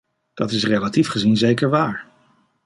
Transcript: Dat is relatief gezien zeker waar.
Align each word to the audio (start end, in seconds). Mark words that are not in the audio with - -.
Dat 0.33 0.51
is 0.51 0.63
relatief 0.65 1.07
gezien 1.09 1.37
zeker 1.37 1.69
waar. 1.69 2.05